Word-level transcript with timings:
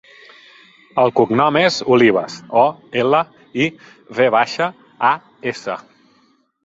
El 1.01 1.11
cognom 1.19 1.59
és 1.59 1.77
Olivas: 1.97 2.37
o, 2.63 2.65
ela, 3.03 3.21
i, 3.67 3.71
ve 4.21 4.31
baixa, 4.37 4.71
a, 5.11 5.13
essa. 5.53 5.77